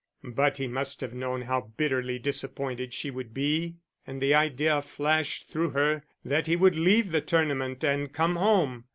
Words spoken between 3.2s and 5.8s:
be, and the idea flashed through